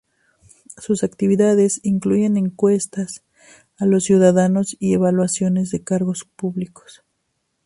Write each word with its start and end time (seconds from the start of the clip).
Sus 0.79 1.03
actividades 1.03 1.79
incluyen 1.83 2.35
encuestas 2.35 3.21
a 3.77 3.85
los 3.85 4.03
ciudadanos 4.03 4.75
y 4.79 4.93
evaluaciones 4.95 5.69
de 5.69 5.83
cargos 5.83 6.23
públicos. 6.35 7.03